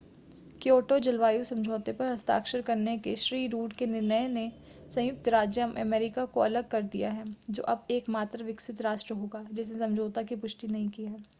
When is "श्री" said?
3.15-3.45